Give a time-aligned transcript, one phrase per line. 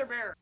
[0.00, 0.34] Brother Bear.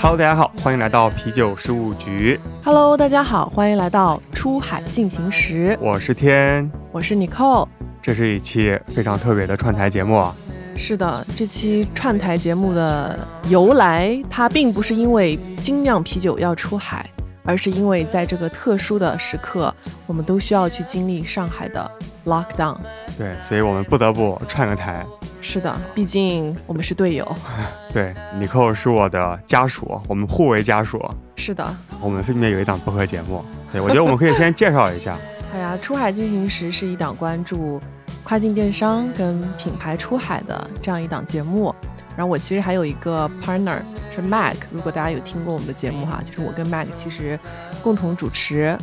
[0.00, 7.68] Hello，大家好，欢迎来到啤酒事务局，Hello，大家好，欢迎来到出海进行时，我是天，我是 Nicole。
[8.04, 10.36] 这是一期非常特别的串台节目啊。
[10.76, 13.18] 是的，这期串台节目的
[13.48, 17.08] 由来，它并不是因为精酿啤酒要出海，
[17.44, 19.74] 而是因为在这个特殊的时刻，
[20.06, 21.90] 我们都需要去经历上海的
[22.26, 22.76] lockdown。
[23.16, 25.02] 对，所以我们不得不串个台。
[25.40, 27.34] 是的，毕竟我们是队友。
[27.90, 31.02] 对，尼寇是我的家属，我们互为家属。
[31.36, 31.66] 是的，
[32.02, 33.42] 我们分别有一档播客节目。
[33.72, 35.16] 对，我觉得我们可以先介绍一下。
[35.54, 37.80] 哎呀，出海进行时是一档关注
[38.24, 41.72] 跨境电商跟品牌出海的这样一档节目。
[42.16, 43.78] 然后我其实还有一个 partner
[44.12, 47.38] 是 Mac，如果大家有听过我们的节目哈，就是我跟 Mac 其实
[47.84, 48.76] 共同主持，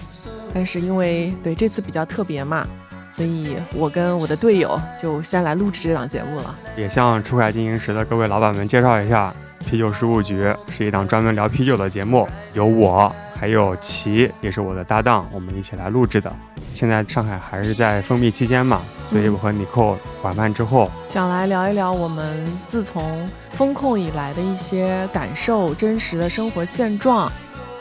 [0.54, 2.66] 但是因为对这次比较特别嘛，
[3.10, 6.56] 所以我跟我的队友就先来录制这档节目了。
[6.78, 16.32] 也向出海进行时的各位老板们介绍一下，啤酒事务局是一档专门聊啤酒的节目，有我还有齐，也是我的搭档，我们一起来录制的。
[16.74, 27.30] 现在上海还是在封闭期间嘛，所以我和尼寇晚饭之后，想来聊一聊我们自从封控以来的一些感受、真实的生活现状，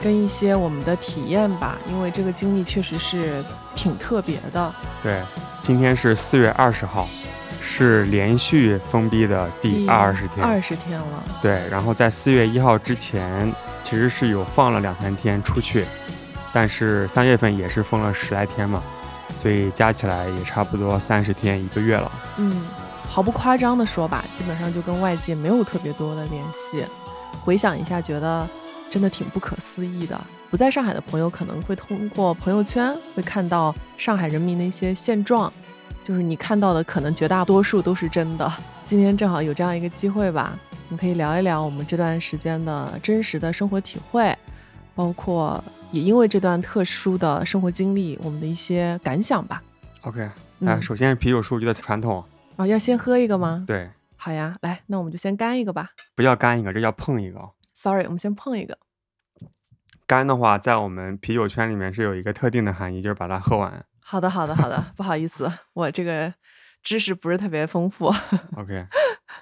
[0.01, 1.79] 跟一些我们的体验吧。
[1.89, 3.45] 因为这个经历确实是
[3.75, 4.75] 挺特别的。
[5.03, 5.23] 对，
[5.63, 7.09] 今天是四月二十号，
[7.61, 10.45] 是连续封闭的第二十天。
[10.45, 13.53] 二十天了，对，然后在四月一号之前，
[13.85, 15.85] 其实是有放了两三天出去，
[16.53, 18.83] 但是三月份也是封了十来天嘛，
[19.37, 22.11] 所以加起来也差不多三十天一个月了。
[22.39, 22.67] 嗯，
[23.09, 26.85] 毫不夸张的说吧，基本上就跟外界没有特别多的联系。
[27.43, 28.47] 回想一下，觉得
[28.89, 30.21] 真的挺不可思议的。
[30.51, 35.53] 不在上海的朋友可能会通过朋友圈会看到上海人民的一些现状，
[36.11, 38.53] 就是你看到的可能绝大多数都是真的。
[38.83, 44.37] 今天正好有这样一个机会吧，我们可以聊一聊我们这段时间的真实的生活体会，
[44.97, 45.63] 包括
[45.93, 49.63] 也因为这段特殊的生活经历，我们的一些感想吧。
[50.01, 50.29] OK，
[50.59, 52.25] 那、嗯，首先是啤酒数据的传统，
[52.57, 53.63] 啊，要先喝一个吗？
[53.65, 55.91] 对，好呀，来，那我们就先干一个吧。
[56.17, 57.39] 不叫干一个，这叫碰一个。
[57.73, 58.77] Sorry，我们先碰一个。
[60.09, 63.85] 干的话，在我们啤酒圈里面是有一个特定的含义，就是把它喝完。
[64.11, 66.35] 好的，好的，好的，不好意思，我这个
[66.83, 68.07] 知识不是特别丰富。
[68.57, 68.89] OK，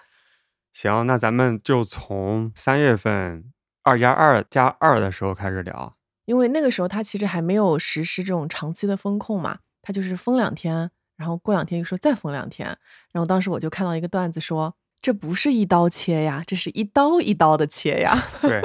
[0.74, 3.50] 行，那咱们就从三月份
[3.82, 5.96] 二加二加二的时候开始聊。
[6.26, 12.66] 因为那个时候它其实还没有实施这种长期的风控嘛，它就是封两天，然后过两天又说再封两天。
[13.10, 18.22] 然后当时我就看到一个段子说，这不是一刀切呀，这是一刀一刀的切呀。
[18.42, 18.60] 对，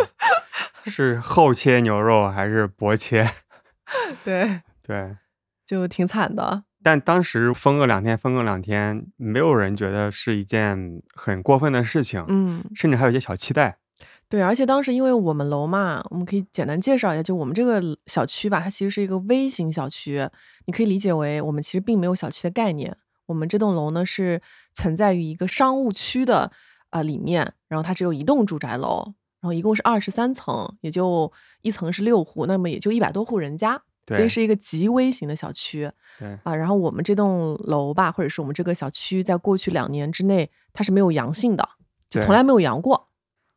[0.84, 3.32] 是厚切牛肉还是薄切？
[4.26, 5.16] 对，对，
[5.66, 6.64] 就挺惨的。
[6.82, 13.78] 但当时封个两天，封个两天，没有人觉得是一件很过分的事情，嗯，甚至还有一些小期待。
[14.28, 20.28] 对，而且当时因为我们楼嘛，我们可以简单介绍一下，就我们这个小区吧，它其实是一个微型小区，
[20.66, 22.98] 你可以理解为我们其实并没有小区的概念。
[23.28, 24.42] 我们这栋楼呢是
[24.74, 26.52] 存在于一个商务区的
[26.90, 29.04] 呃里面，然后它只有一栋住宅楼，
[29.40, 31.32] 然后一共是二十三层，也就
[31.62, 35.90] 一层是六户，那么也就一百多户人家，所以是一个极微型的小区。
[36.20, 41.68] 对，啊，然后我们这栋楼吧，或者是我们这个小区，在过去两年之内，它是没有阳性的，
[42.10, 43.10] 就从来没有阳过。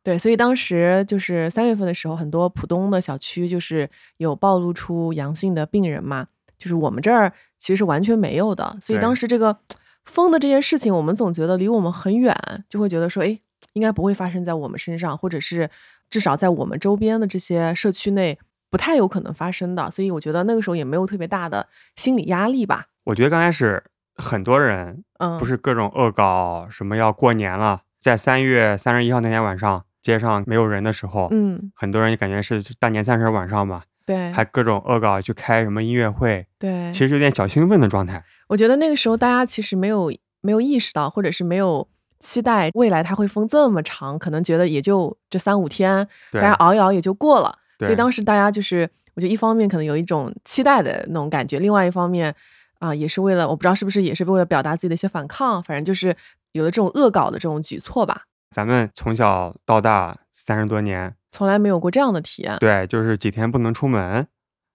[0.03, 8.77] 对，所以当时就是三月份的时候，很多浦东的小区就是有暴露出阳性的病人嘛，就是我们这儿其实是完全没有的。
[8.81, 9.57] 所以当时这个
[10.05, 12.33] 封的这件事情，我们总觉得离我们很远，
[12.69, 13.37] 就会觉得说，哎，
[13.73, 15.69] 应该不会发生在我们身上，或者是
[16.09, 18.39] 至少在我们周边的这些社区内
[18.69, 19.89] 不太有可能发生的。
[19.91, 22.87] 所以我觉得那个时候也没有特别大的心理压力吧。
[23.05, 23.83] 我觉得刚开始
[24.15, 36.91] 很多人嗯，不是各种恶搞，什么要过年了，在三月三十一号那天晚上，街上没有人的时候，嗯，很多人就感觉是大年三十晚上嘛，对，还各种恶搞去开什么音乐会，对。
[36.91, 38.23] 其实有点小兴奋的状态。
[38.47, 40.11] 我觉得那个时候大家其实没有
[40.41, 41.87] 没有意识到，或者是没有
[42.19, 47.59] 期待未来它会封这么长，可能觉得也就这三五天，对大家熬一熬也就过了。
[47.79, 52.33] 所以当时大家就是，我觉得一方面可能有一种期待的那种感觉，另外一方面
[52.79, 56.15] 啊、也是为了我不知道是不是也是为了表达自己的一些反抗，反正就是
[56.51, 62.55] 有了这种恶搞的这种举措吧，咱们从小到大三十多年，从来没有过这样的体验。
[62.59, 64.27] 对，就是几天不能出门，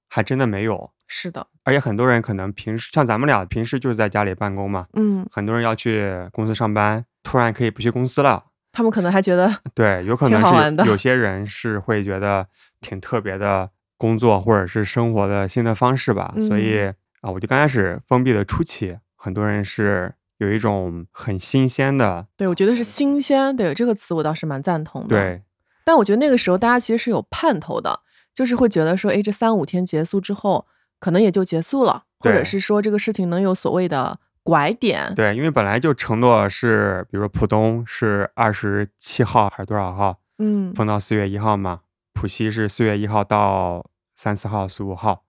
[0.08, 0.90] 还真的没有。
[1.06, 8.46] 是的，而且很多人可能平时像咱们俩平时就是在家里办公嘛，嗯，很多人要去公司上班，突然可以不去公司了。
[8.72, 12.46] 他们可能还觉得 对，有可能是有些人是会觉得
[12.80, 16.34] 挺特别的工作或者是生活的新的方式吧。
[16.48, 25.42] 所以嗯啊，我就刚开始封闭的初期，很多人是有一种很新鲜的，对，我觉得是新鲜，对这个词我倒是蛮赞同的。，对
[25.84, 28.00] 但我觉得那个时候大家其实是有盼头的，
[28.34, 30.66] 就是会觉得说，哎，这三五天结束之后，
[30.98, 35.14] 可能也就结束了，或者是说这个事情能有所谓的拐点。
[35.14, 41.80] 对，因为本来就承诺是，比如说浦东是二十七号还是多少号嗯，封到四月一号嘛，
[42.12, 43.86] 浦西是四月一号到
[44.16, 45.24] 三四号、四五号，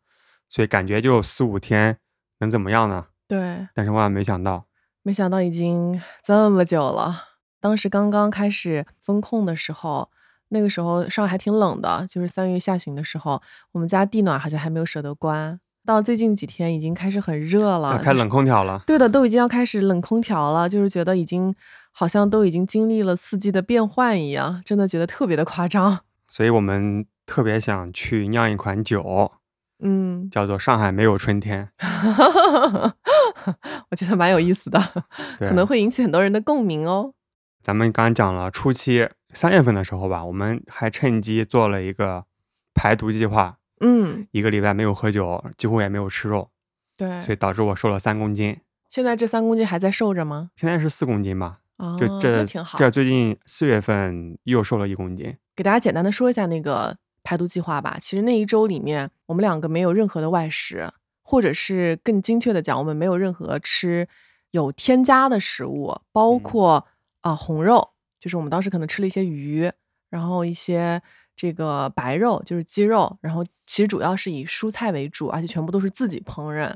[0.49, 1.97] 所以感觉就四五天
[2.39, 3.07] 能怎么样呢？
[3.27, 4.65] 对，但是万万没想到，
[5.01, 7.29] 没想到已经这么久了。
[7.59, 10.09] 当时刚刚开始封控的时候，
[10.49, 15.59] 那个时候上海还挺冷的，就是三月下旬的时候，我们家地暖好像还没有舍得关。
[15.85, 18.81] 到最近几天已经开始很热了，开冷空调了。
[18.87, 21.53] 对的，都已经要开始冷空调了，就是觉得已经
[21.91, 25.99] 好像都已经经历了四季的变换一样，真的觉得特别的夸张。
[26.29, 29.31] 所以我们特别想去酿一款酒，
[29.79, 31.69] 嗯，叫做“上海没有春天
[33.91, 34.81] 我觉得蛮有意思的，
[35.39, 37.13] ”，可能会引起很多人的共鸣哦。
[37.61, 42.25] 咱们刚刚讲了初期三月份的时候吧，我们还趁机做了一个
[42.73, 46.49] 排毒计划，嗯，一个礼拜没有喝酒，几乎也没有吃肉，
[46.97, 47.19] 对。
[47.19, 48.57] 所以导致我瘦了三公斤，
[48.89, 50.51] 现在这三公斤还在瘦着吗？
[50.55, 51.59] 现在是四公斤吧。
[51.77, 52.77] 哦，就这挺好。
[52.77, 55.35] 这最近四月份又瘦了一公斤。
[55.55, 57.97] 给大家简单的说一下那个排毒计划吧。
[57.99, 60.89] 其实那一周里面，我们两个没有任何的外食，
[61.23, 64.07] 或者是更精确的讲，我们没有任何吃
[64.51, 66.87] 有添加的食物，包嗯括
[67.21, 67.89] 啊、红肉，
[68.19, 69.69] 就是我们当时可能吃了一些鱼，
[70.09, 71.01] 然后一些
[71.35, 76.73] 这个白肉，就是鸡肉，然后其实主要是以蔬菜为主，而且全部都是自己烹饪。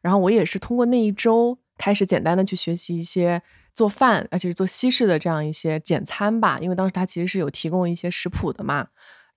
[0.00, 3.42] 然后我也是通过那一周开始简单的去学习一些
[3.74, 8.88] 做饭，而且是做西式的这样一些简餐吧，因为当时他其实是有提供一些食谱的嘛。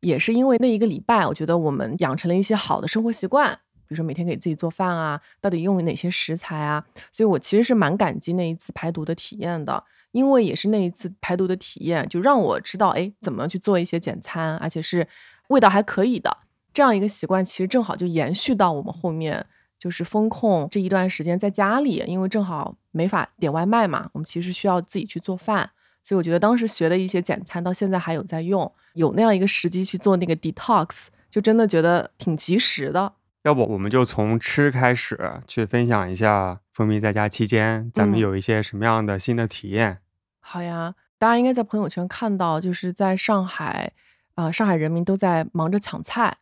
[0.01, 3.53] 也是因为那一个礼拜，我觉得我们养成了一些好的生活习惯，
[3.85, 15.07] 比如说每天给自己做饭啊，到底用哪些食材啊，所以我其实是蛮感激那一次排毒的体验的，因为也是那一次排毒的体验，就让我知道，哎，怎么去做一些简餐，而且是
[15.49, 16.37] 味道还可以的
[16.73, 19.45] 这样一个习惯，其实正好就延续到我们后面。
[19.79, 25.69] 就是风控这一段时间在家里，因为正好没法点外卖嘛，我们其实需要自己去做饭，
[26.03, 33.13] 所以我觉得当时学的一些简餐到现在还有在用，有那样一个时机去做那个 detox，就真的觉得挺及时的。
[33.43, 39.99] 要不我们就从吃开始去分享一下封闭在家期间咱们嗯有一些什么样的新的体验。
[40.41, 43.93] 好呀，大家应该在朋友圈看到，就是在上海，
[44.35, 46.37] 啊、上海人民都在忙着抢菜，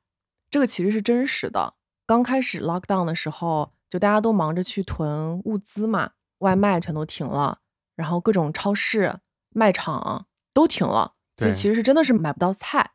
[0.50, 1.76] 这个其实是真实的。
[2.06, 7.60] 刚开始 lockdown 的时候，就大家都忙着去囤物资嘛，外卖全都停了，
[7.96, 9.20] 然后各种超市、
[9.50, 12.92] 卖场都停了，所以其实是真的是买不到菜。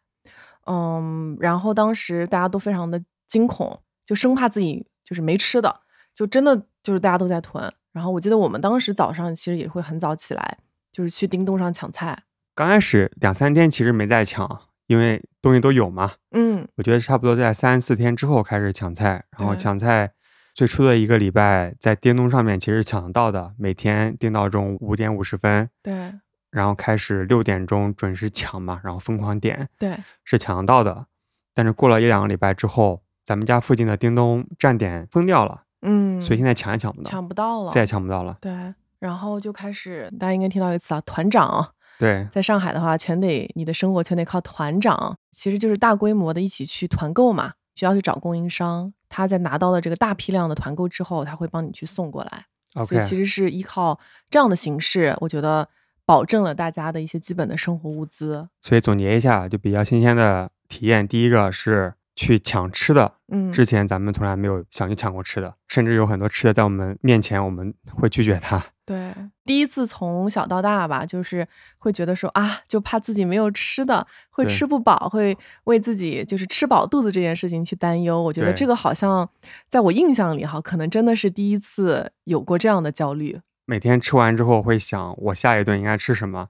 [0.66, 5.80] 嗯，然后当时大家都非常的惊恐，就生怕自己就是没吃的，
[6.14, 7.72] 就真的就是大家都在囤。
[7.92, 10.58] 然后我记得我们当时早上其实也会很早起来，
[10.90, 12.24] 就是去叮咚上抢菜。
[12.54, 16.12] 刚开始两三天其实没在抢，因为东西都有嘛。
[16.32, 20.12] 嗯，我觉得差不多在三四天之后开始抢菜，然后抢菜
[20.54, 26.12] 最初的一个礼拜在叮咚上面其实抢得到的，每天定闹钟五点五十分，对
[26.50, 31.06] 然后开始六点钟准时抢嘛，然后疯狂点对，是抢得到的。
[31.54, 37.72] 但是过了一两个礼拜之后，咱们家附近的叮咚站点封掉了，嗯，所以现在抢也抢不到，抢不到了。
[37.72, 38.36] 再也抢不到了。
[38.42, 38.52] 对，
[38.98, 41.72] 然后就开始，大家应该听到一个词啊，团长。
[41.98, 52.44] 对在上海的话，全得你的生活全得靠团长，其实就是大规模的一起去团购嘛，需要去找供应商，他在拿到了这个大批量的团购之后，他会帮你去送过来。
[52.84, 53.98] 所以其实是依靠
[54.28, 55.66] 这样的形式，我觉得
[56.04, 58.46] 保证了大家的一些基本的生活物资。
[58.60, 68.62] 所以总结一下，就比较新鲜的体验，第一个是去抢吃的，嗯，之前咱们从来没有想去抢过吃的，甚至有很多吃的在我们面前，我们会拒绝它。
[68.84, 69.14] 对，
[69.44, 71.46] 第一次从小到大吧，就是
[71.78, 78.20] 会觉得说啊，就怕自己没有吃的，会吃不饱，会为自己就是吃饱肚子这件事情去担忧。
[78.20, 79.28] 我觉得这个好像
[79.68, 83.40] 在我印象里哈，可能真的是第一次有过这样的焦虑。
[83.64, 86.48] 每天吃完之后会想，我下一顿应该吃什么，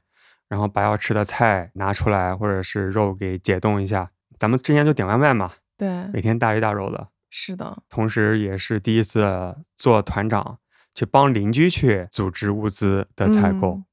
[0.48, 4.10] 然后把要吃的菜拿出来，或者是肉给解冻一下。
[4.42, 10.58] 咱们之前就点外卖嘛，对，每天大鱼大肉的，是的，同时也是第一次做团长，
[10.96, 13.74] 去帮邻居去组织物资的采购。
[13.74, 13.84] 嗯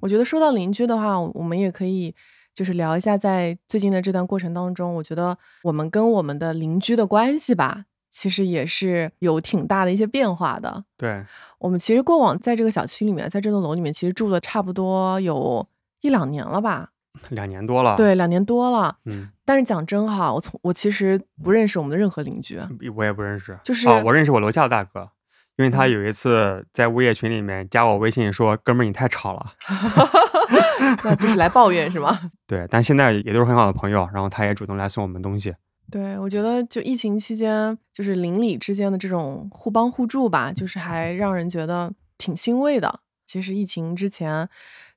[0.00, 2.12] 我觉得说到邻居的话，我们也可以
[2.52, 10.84] 就是聊一下，在最近的这段过程当中，我觉得我们跟我们的邻居的关系吧，其实也是有挺大的一些变化的。
[10.96, 11.24] 对，
[11.60, 15.64] 我们其实过往在这个小区里面，在这栋楼里面，其实住了差不多有
[16.00, 16.90] 一两年了吧？
[17.30, 18.96] 两年多了。，对，两年多了。
[19.06, 22.58] 嗯，但是讲真哈，我从我其实不认识我们的任何邻居，
[22.96, 23.56] 我也不认识。
[23.64, 25.10] 就是哦，我认识我楼下的大哥，
[25.56, 29.52] 因为他嗯有一次在物业群里面加我微信说：“哥们儿，你太吵了。
[31.04, 35.54] 那就是来抱怨是吗？” 对，但现在也都是很好的朋友，然后他也主动来送我们东西。
[35.90, 43.00] 对，我觉得就疫情期间，就是邻里之间的这种互帮互助吧，就是还让人觉得挺欣慰的。
[43.26, 44.48] 其实疫情之前，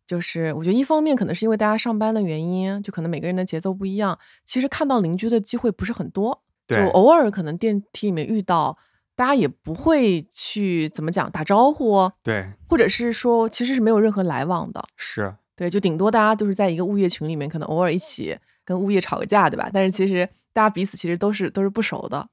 [0.07, 8.77] 就是我觉得一方面可能是因为大家上班的原因，就可能每个人的节奏不一样，其实看到邻居的机会不是很多，就偶尔可能电梯里面遇到，
[9.15, 14.83] 大家也不会去怎么讲打招呼，对，或者是说其实是没有任何来往的。
[14.95, 19.69] 是，对，就顶多大家都是在一个物业群里面，可能偶尔一起跟物业吵个架，对吧？
[19.73, 22.27] 但是其实大家彼此其实都是都是不熟的，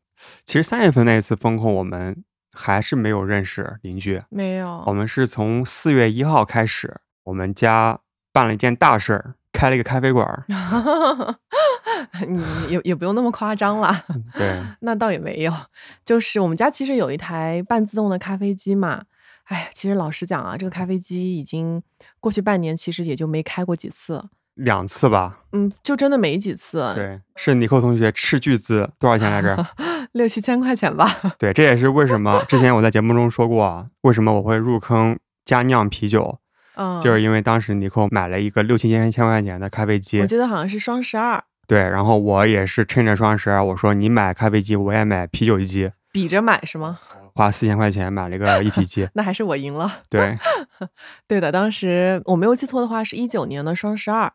[0.45, 4.23] 其实三月份那一次风控，我们还是没有认识邻居。
[4.29, 4.83] 没有。
[4.87, 7.99] 我们是从四月一号开始，我们家
[8.33, 10.45] 办了一件大事儿，开了一个咖啡馆儿。
[12.27, 15.53] 你也也不用那么夸张啦，对， 那倒也没有。
[16.05, 19.05] 就是我们家其实有一台半自动的咖啡机嘛，
[19.45, 21.83] 哎，其实老实讲啊，这个咖啡机已经
[22.21, 24.23] 过去半年，其实也就没开过几次，
[24.55, 25.41] 两次吧。
[25.53, 29.67] 嗯，就真的没几次，对，是尼寇同学斥巨资多少钱来着？
[30.13, 31.09] 六七千块钱吧。
[31.39, 36.39] 对，这也是为什么之前我在节目中说过啊，为什么我会入坑佳酿啤酒，
[36.75, 46.99] 嗯，就是因为当时尼寇买了一个六七千千块钱的咖啡机我，记得好像是双十二，对，然后我也是趁着双十二，我说你买咖啡机，我也买啤酒机，比着买是吗？
[47.35, 50.01] 花四千块钱买了一个一体机， 那还是我赢了。
[50.11, 50.37] 对，
[51.27, 54.31] 对的，当时我没有记错的话，是一九年的双十二，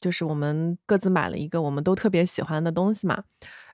[0.00, 3.24] 就是我们各自买了一个我们都特别喜欢的东西嘛。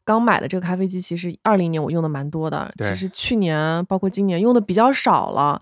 [0.05, 5.61] 刚买的这个咖啡机，其实二零年我用的蛮多的，其实去年包括今年用的比较少了。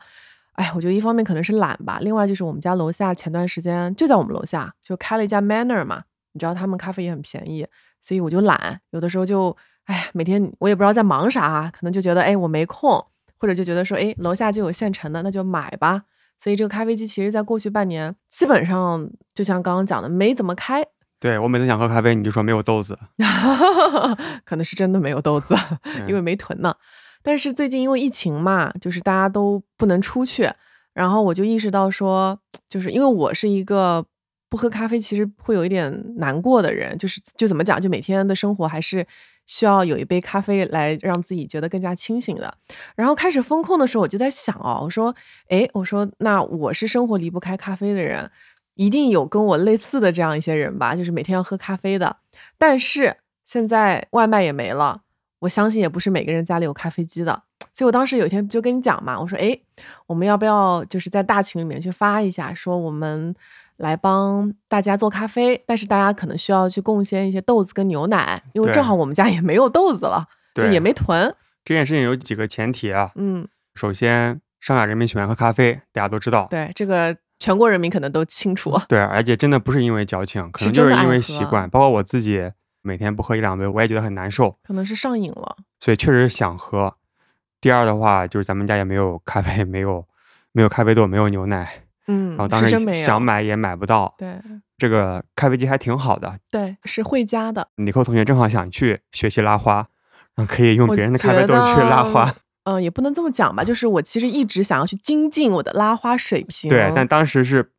[0.60, 6.02] 哎，我觉得一方面可能是懒吧，另外就是我们家楼下前段时间就在我们楼下就开了一家 Manner 嘛，
[6.34, 7.66] 你知道他们咖啡也很便宜，
[8.02, 13.02] 所以我就懒，有的时候就哎每天我也不知道在忙啥啊，可能就觉得哎我没空，
[13.38, 16.02] 或者就觉得说哎楼下就有现成的，那就买吧。
[16.38, 20.84] 所以这个咖啡机其实在过去半年基本上就像刚刚讲的没怎么开，
[21.18, 22.98] 对我每次想喝咖啡，你就说没有豆子，
[24.44, 25.54] 可能是真的没有豆子，
[26.06, 26.74] 因为没囤呢。
[27.22, 30.50] 但是最近因为疫情嘛，就是大家都不能出去，
[30.92, 34.04] 然后我就意识到说，就是因为我是一个
[34.48, 39.06] 不喝咖啡其实会有一点难过的人，就是就怎么讲，就每天的生活还是
[39.46, 42.52] 需要有一杯咖啡来让自己觉得更加清醒的。
[42.96, 45.14] 然后开始风控的时候，我就在想哦，我说，
[45.48, 48.30] 诶，我说那我是生活离不开咖啡的人，
[48.74, 52.16] 一定有跟我类似的这样一些人吧，就是每天要喝咖啡的。
[52.58, 55.02] 但是现在外卖也没了，
[55.40, 57.42] 我相信也不是每个人家里有咖啡机的。
[57.74, 59.60] 所以我当时有一天就跟你讲嘛，我说，诶，
[60.06, 63.34] 我们要不要就是在大群里面去发一下，说我们
[63.76, 71.34] 来帮大家做咖啡，但是大家可能需要去贡献一些豆子跟牛奶，因为正好我们家也没有豆子了，就对，也没囤。
[71.64, 73.10] 这件事情有几个前提啊。
[73.14, 76.46] 嗯，首先，上海人民喜欢喝咖啡，大家都知道。
[76.50, 78.78] 对，这个全国人民可能都清楚。
[78.88, 81.68] 对，而且真的不是因为矫情，可能就是因为习惯。
[81.68, 82.50] 包括我自己
[82.82, 85.56] 每天不喝一两杯，我也觉得很难受，可能是上瘾了。
[85.80, 86.94] 所以确实想喝。
[87.60, 90.06] 第二的话，就是咱们家也没有咖啡，没有
[90.52, 92.94] 没有咖啡豆，没有牛奶，嗯然后，当时。
[92.94, 94.14] 想买也买不到。
[94.16, 94.40] 对
[94.78, 97.68] 这个咖啡机还挺好的，对，是会加的。
[97.76, 99.86] 李寇同学正好想去学习拉花，
[100.34, 102.34] 然后可以用别人的咖啡豆去拉花。
[102.64, 106.70] 嗯、也不能这么讲吧，就是我其实一直想要去精进我的拉花水平。
[106.70, 107.72] 对，但当时是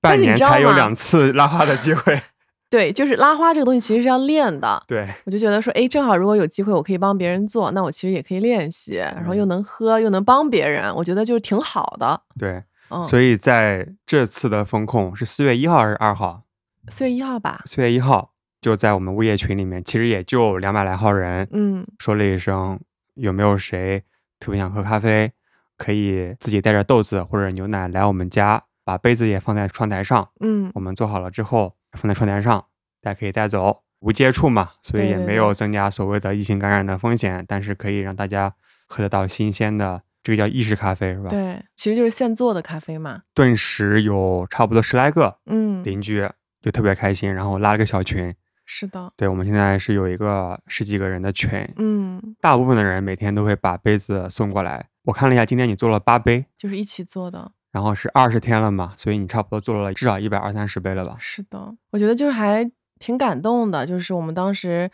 [0.00, 2.20] 半年才有两次拉花的机会。
[2.70, 4.80] 对，就是拉花这个东西其实是要练的。
[4.86, 12.22] 对，我就觉得说，哎，正好如果有机会我可以帮别人做，那我其实也可以练习，然后又嗯能喝又能帮别人，我觉得就是挺好的。
[12.38, 16.44] 对，嗯，所以在这次的风控是四月一号还是二号？
[16.88, 17.62] 四月一号吧。
[17.66, 22.78] 四月一号就在我们物业群里面，其实也就两百来号人，嗯说了一声
[23.14, 24.04] 有没有谁
[24.38, 25.32] 特别想喝咖啡，
[25.76, 32.64] 可以自己带着豆子或者牛奶来我们家，把杯子也放在窗台上，嗯，我们做好了之后放在窗台上，
[33.00, 38.52] 大家可以带走，无接触嘛，所以也没有增加所谓的疫情感染的风险，但是可以让大家
[38.88, 41.28] 喝得到新鲜的，这个叫意式咖啡是吧？
[41.28, 43.22] 对，其实就是现做的咖啡嘛。
[43.32, 46.28] 顿时有差不多十来个嗯，邻居
[46.60, 48.34] 就特别开心，然后拉了个小群。
[48.64, 49.12] 是的。
[49.16, 54.88] 对，我们现在是有一个十几个人的群，嗯，大部分的人每天都会把杯子送过来。
[55.04, 57.52] 我看了一下，今天你做了八杯，就是一起做的。
[57.72, 61.16] 然后是二十天了嘛，所以你差不多做了至少一百二三十杯了吧？
[61.18, 64.90] 是的，我觉得就是还挺感动的，就是我们当时，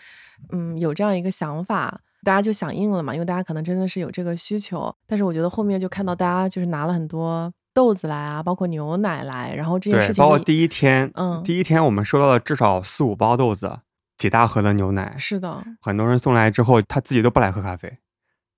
[0.52, 4.95] 嗯，有这样一个想法，大家就响应了嘛，因为大家可能真的是有这个需求。
[5.06, 13.80] 但是我觉得后面就看到大家就是拿了很多豆子来啊，包括牛奶来，然后这件事，情包括第一天，嗯第一天我们收到了至少四五包豆子，
[14.18, 15.14] 几大盒的牛奶。
[15.18, 17.99] 是的，很多人送来之后，他自己都不来喝咖啡，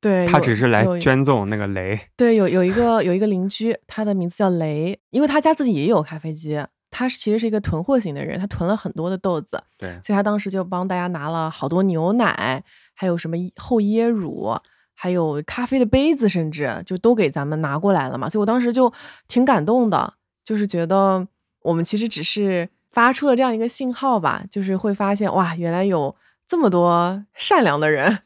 [0.00, 1.99] 对，他只是来捐赠那个雷。
[2.17, 12.62] 对，有有一个有一个邻居，他的名字叫雷，因为他家自己也有咖啡机，他其实是一个囤货型的人，他囤了很多的豆子，对，所以他当时就帮大家拿了好多牛奶，
[12.95, 14.57] 还有什么椰厚椰乳，
[14.95, 18.28] 还有咖啡的杯子，甚至就都给咱们拿过来了嘛。
[18.28, 18.93] 所以我当时就
[19.26, 20.14] 挺感动的，
[20.45, 21.26] 就是觉得
[21.62, 26.14] 我们其实只是发出了这样一个信号吧，就是会发现哇，原来有
[26.47, 28.21] 这么多善良的人，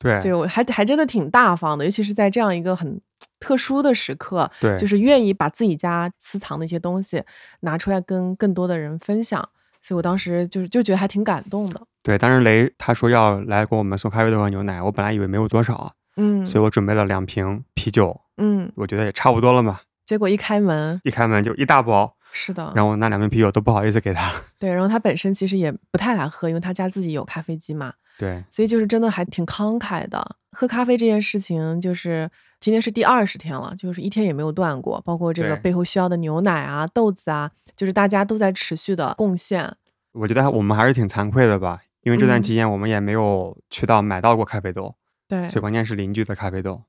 [0.00, 3.00] 对，就还还真的挺大方的，尤其是在这样一个很
[3.38, 7.22] 特殊的时刻，对，就是愿意把自己家私藏的一些东西
[7.60, 9.46] 拿出来跟更多的人分享。
[9.82, 11.80] 所以我当时就是就觉得还挺感动的。
[12.02, 12.18] 对。
[12.18, 19.80] 当时雷他说要来给我们送咖啡豆和牛奶，我本来以为没有多少，嗯，所以我准备了两瓶啤酒，嗯，我觉得也差不多了嘛。
[20.04, 24.30] 结果一开门，一开门就一大包，是的，然后我那两瓶啤酒都不好意思给他。
[24.58, 30.36] 对，然后他本身其实也不太爱喝，因为他家自己有咖啡机嘛，对，所以就是真的还挺慷慨的。
[30.52, 39.74] 喝咖啡这件事情，就是今天是第二十天了，就是一天也没有断过，包括这个背后需要的牛奶啊、豆子啊，就是大家都在持续的贡献。
[40.12, 44.94] 我觉得我们还是挺惭愧的吧，因为这段嗯期间我们也没有渠道买到过咖啡豆，
[45.26, 46.82] 对，最关键是邻居的咖啡豆，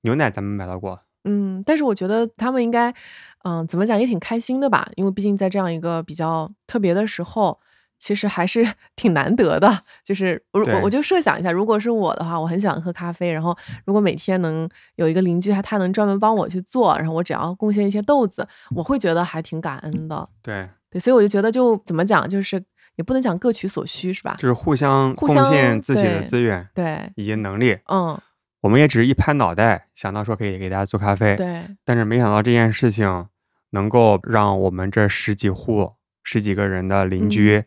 [0.00, 1.00] 牛奶咱们买到过。
[1.24, 2.94] 嗯，但是我觉得他们应该，
[3.42, 7.60] 嗯，怎么讲也挺开心的吧，因为毕竟在这样一个比较特别的时候，
[8.00, 8.66] 其实还是
[8.96, 9.84] 挺难得的。
[10.02, 20.28] 就是我我我就设想一下，如果是我的话，我很喜欢喝咖啡，然后如果每天能有一个邻居，他他能专门帮我去做，然后我只要贡献一些豆子，我会觉得还挺感恩的。
[20.42, 22.60] 对，对，所以我就觉得就怎么讲，就是
[22.96, 24.34] 也不能讲各取所需，是吧？
[24.38, 27.78] 就是互相贡献自己的资源对，以及能力。
[27.86, 28.18] 嗯，
[28.62, 33.28] 我们也只是一拍脑袋想到说可以给大家做咖啡，对，但是没想到这件事情
[33.70, 35.92] 能够让我们这十几户、
[36.22, 37.64] 十几个人的邻嗯居，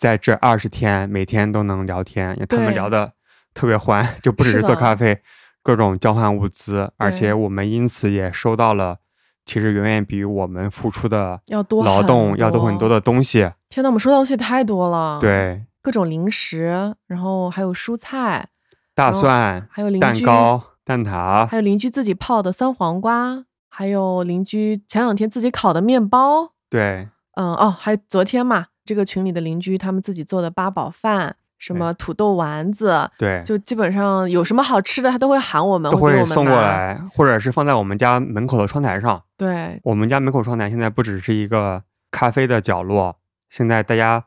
[0.00, 3.12] 在这二十天每天都能聊天，因为他们聊的
[3.52, 5.20] 特别欢， 就不只是做咖啡，
[5.62, 8.96] 各种交换物资，而且我们因此也收到了，
[9.44, 13.50] 其实远远比我们付出的要多劳动要多很多多的东西。
[13.68, 15.20] 天呐，我们收到的东西太多了。。
[15.20, 18.48] 对，各种零食，然后还有蔬菜，
[18.94, 36.24] 大蒜、还有蛋糕、蛋挞还，有邻居自己泡的酸黄瓜，还有邻居前两天自己烤的面包，对嗯哦，还有昨天嘛，这个群里的邻居他们自己做的八宝饭，什么土豆丸子，对，就基本上有什么好吃的，他都会喊我们，都会。
[36.24, 39.22] 送过来，或者是放在我们家门口的窗台上。
[39.36, 43.16] 对，我们家门口窗台现在不只是一个咖啡的角落，
[43.50, 44.24] 现在大家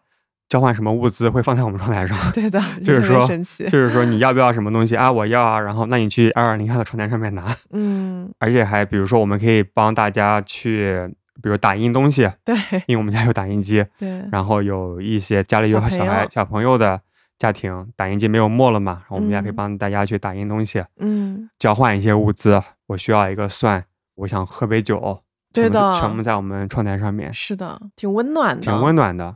[0.47, 2.17] 交换什么物资会放在我们窗台上。
[2.33, 5.11] 对的，就是说，就是说你 要不要什么东西啊？
[5.11, 12.55] 我要啊，然后那你去二二零二的窗台上面拿，嗯，而且还比如说我们可以帮大家去，比如打印东西，对
[12.87, 17.01] 因为我们家有打印机，对，然后有一些家里有小孩小朋友的
[17.37, 22.61] 家庭，打印机没有墨了嘛，然后我们家可以嗯帮大家去打印东西，嗯，交换一些物资。
[22.87, 23.83] 我需要一个蒜，
[24.15, 27.33] 我想喝杯酒，对的全部在我们窗台上面。
[27.33, 29.35] 是的，挺温暖的，挺温暖的。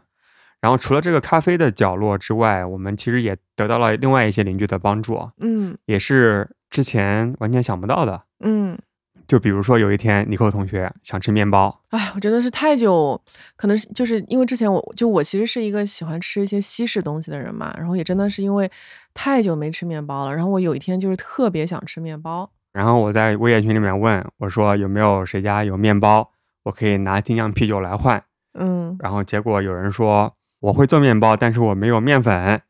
[0.62, 8.24] 然后除了这个咖啡的角落之外，我们其实也得到了另外一些邻居的帮助，嗯也是之前完全想不到的。
[8.42, 8.78] 嗯。
[9.28, 13.22] 就比如说有一天，尼克同学想吃面包，哎，我真的是太久，
[13.56, 18.72] 可能是就是因为之前我就我其实是一个喜欢吃一些西式东西的人嘛，然后也真的是因为
[19.14, 26.32] 太久没吃面包了，然后我有一天就是特别想吃面包，然后我在微信群里面问我说有没有谁家有面包，
[26.64, 28.24] 我可以拿精酿啤酒来换。
[28.60, 32.62] 嗯，然后结果有人说我会做面包，但是我没有面粉。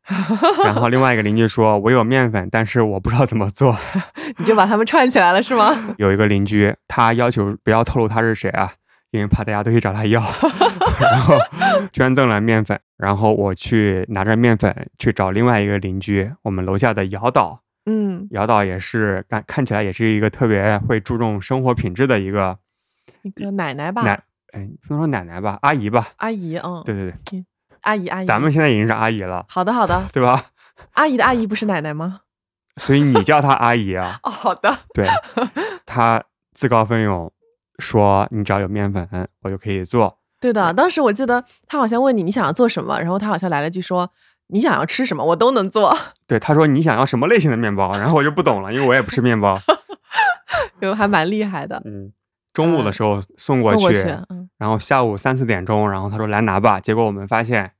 [0.64, 3.78] 然后另外一个邻居说我有面粉，但是我不知道怎么做。
[4.38, 5.96] 你就把他们串起来了是吗？
[5.98, 8.74] 有一个邻居，他要求不要透露他是谁啊，
[9.12, 10.22] 因为怕大家都去找他要，
[11.00, 11.36] 然后
[11.94, 22.58] 捐赠了面粉，然后我去拿着面粉去找另外一个邻居，我们楼下的姚导，嗯，姚导也是看看起来也是一个特别会注重生活品质的一个
[23.22, 24.22] 一个奶奶吧，奶，
[24.52, 27.46] 哎，不能说奶奶吧，阿姨吧，阿姨，嗯，对对对，
[27.88, 30.44] 阿姨阿姨，咱们现在已经是阿姨了，好的好的， 对吧？
[30.94, 32.22] 阿姨的阿姨不是奶奶吗？
[32.76, 35.08] 所以你叫她阿姨啊， 哦，好的，对，
[35.86, 36.22] 她
[36.54, 37.32] 自告奋勇
[37.80, 39.08] 说你只要有面粉，
[39.44, 40.20] 我就可以做。
[40.40, 44.12] 对的，当时我记得她好像问你你想要做什么，然后她好像来了句说
[44.48, 45.98] 你想要吃什么我都能做，
[46.28, 49.58] 对，她说你想要什么类型的面包，然后我就不懂了，因为我也不吃面包。
[50.80, 52.12] 就还蛮厉害的，嗯，
[52.54, 57.72] 中午的时候送过去，送过去，嗯，然后下午三四点钟，然后她说来拿吧，结果我们发现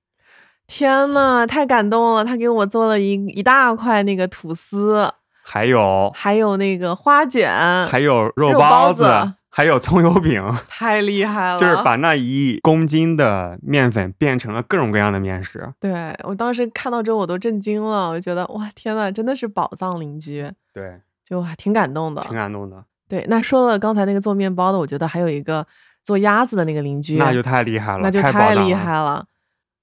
[0.68, 2.24] 天呐，太感动了！
[2.26, 5.10] 他给我做了一一大块那个吐司，
[5.42, 7.50] 还有还有那个花卷，
[7.88, 11.58] 还有肉肉包包子还有葱油饼， 太厉害了！
[11.60, 15.74] 就是把那一公斤的面粉变成了各种各样的面食。
[15.80, 22.22] 对我当时看到之后我都震惊了，我觉得哇天呐，真的是宝藏邻居，对，就还挺感动的。
[22.24, 25.66] 挺感动的，对，那说了刚才那个做面包的，我觉得还有一个
[26.04, 28.74] 做鸭子的那个邻居，那就太厉害了，那就太太厉。
[28.74, 29.26] 害了。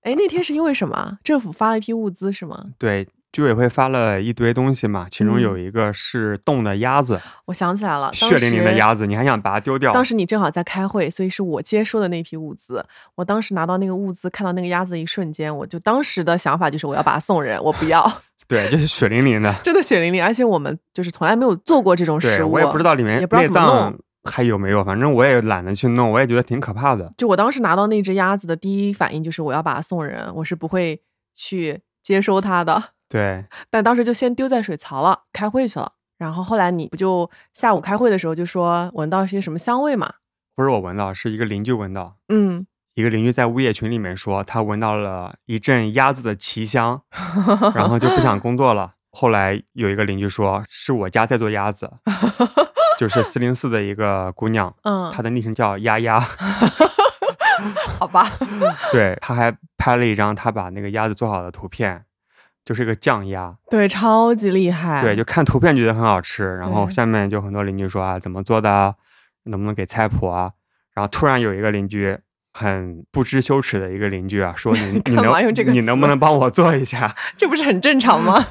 [0.05, 1.19] 哎，那天是因为什么？
[1.25, 2.63] 政府发了一批物资是吗？
[2.79, 9.95] 对，居委会发了一堆东西嘛，其中嗯有一个是冻的鸭子，我想起来了，当血淋淋的鸭子，你还想把它丢掉？
[9.95, 12.85] 当时你正好在开会，所以是我接收的那批物资。
[13.15, 19.55] 我当时拿到那个物资，看到那个鸭子的一瞬间，我就当时的想法就是我要把它送人，我不要， 对，就是血淋淋的。
[19.63, 20.23] 真的血淋淋。
[20.23, 27.13] 而且我们就是从来没有做过这种食物，我也不知道里面也不知道内怎么弄脏还有没有，反正我也懒得去弄，我也觉得挺可怕的。
[27.17, 31.01] 就我当时拿到那只鸭子的第一反应就是我要把它送人，我是不会
[31.35, 32.91] 去接收它的。
[33.09, 35.93] 对，但当时就先丢在水槽了，开会去了。
[36.17, 40.15] 然后后来你不就下午开会的时候就说闻到一些什么香味嘛？
[40.57, 42.17] 不是我闻到，是一个邻居闻到。
[42.29, 47.03] 嗯，一个邻居在物业群里面说，他闻到了一阵鸭子的奇香，
[47.75, 48.95] 然后就不想 工作了。
[49.11, 51.91] 后来有一个邻居说，是我家在做鸭子，
[52.99, 56.21] 就是四零四的一个姑娘，嗯，她的昵称叫丫丫。
[57.99, 58.29] 好吧，
[58.93, 62.05] 对，她还拍了一张她把那个鸭子做好的图片，
[62.65, 63.55] 就是一个酱鸭。
[63.71, 65.03] 对，超级厉害。
[65.03, 68.95] 对，就看图片觉得很好吃，然后下面就很多邻居说啊，怎么做的啊，
[69.45, 70.53] 能不能给菜谱啊？
[70.95, 72.19] 然后突然有一个邻居
[72.53, 77.15] 很不知羞耻的一个邻居啊，说你 你能你能不能帮我做一下？
[77.37, 78.45] 这不是很正常吗？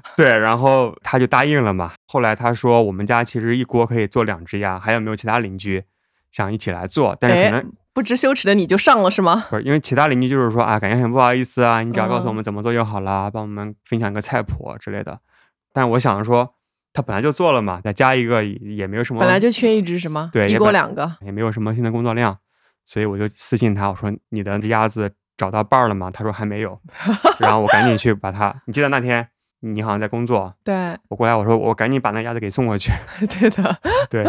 [0.16, 1.92] 对，然后他就答应了嘛。
[2.06, 5.82] 后来他说我们家其实一锅可以做两只鸭，还有没有其他邻居
[6.30, 7.16] 想一起来做？
[7.20, 9.46] 但是可哎能不知羞耻的你就上了是吗？
[9.50, 15.18] 不是因为其他邻居就是说啊，感觉很不好意思啊，你只要告诉我嗯们怎么做就好啦，帮我们分享一个菜谱之类的。
[15.74, 16.54] 但我想说，
[16.94, 20.30] 他本来就做了嘛，再加一个也也没有什么，本来就缺一只是吗？
[20.32, 21.10] 对一锅两个。
[21.20, 22.38] 也没有什么新的工作量，
[22.86, 26.10] 所以我就私信他，我说你的鸭子找到伴儿了吗？
[26.10, 26.80] 他说还没有，
[27.40, 29.28] 然后我赶紧去把它，你记得那天
[29.62, 30.96] 你好像在工作，对。
[31.08, 32.92] 我过来我说我赶紧把那鸭子给送过去，
[33.26, 33.78] 对的，
[34.10, 34.24] 对，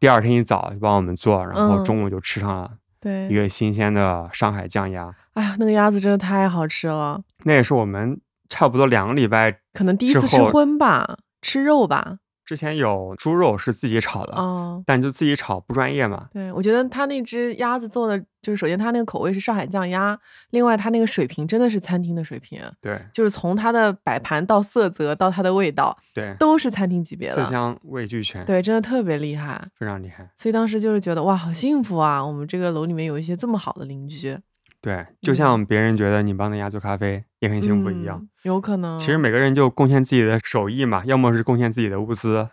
[0.00, 1.84] 第二天一早就帮我们做，然后嗯。
[1.84, 3.28] 中午就吃上了对。
[3.28, 3.34] 一。
[3.34, 12.16] 个新鲜的上海酱鸭，哎呀，那个鸭子真的太好吃了，那也是我们差不多两个礼拜可能第一次吃荤吧，吃肉吧。
[12.44, 20.18] 之前有猪肉是自己炒的，哦，但就自己炒不专业嘛，对，我觉得他那只鸭子做的，就是首先它那个口味是上海酱鸭，
[20.50, 29.66] 另外它那个水平真的是餐厅的水平，对就是从它的摆盘到色泽到它的味道对，都是餐厅级别的，色香味俱全，对，真的特别厉害。
[29.78, 30.30] 非常厉害。
[30.36, 32.24] 所以当时就是觉得哇，好幸福啊！
[32.24, 34.38] 我们这个楼里面有一些这么好的邻居，
[34.84, 38.18] 对，就像别人觉得你帮那鸭做咖啡也很幸福一样。
[38.20, 38.98] 嗯，有可能。
[38.98, 42.50] 其实每个人就贡献自己的手艺嘛，要么是贡献自己的物资，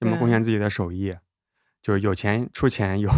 [0.00, 1.14] 要么贡献自己的手艺，
[1.80, 3.08] 就是有钱出钱，有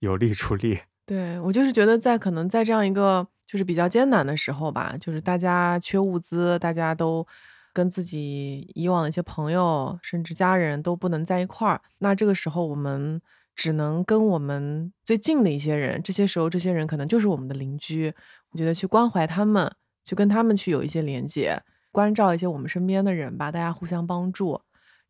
[0.00, 0.80] 有力出力。
[1.06, 7.24] 对我就是觉得在可能在这样一个就是比较艰难的时候吧，就是大家缺物资，大家都
[7.72, 13.22] 跟自己以往的一些朋友甚至家人都不能在一块儿，那这个时候我们
[13.58, 18.14] 只能跟我们最近的一些人，这些时候这些人可能就是我们的邻居，
[18.52, 19.68] 我觉得去关怀他们，
[20.04, 24.60] 去跟他们去有一些连接，关照一些我们身边的人吧，大家互相帮助，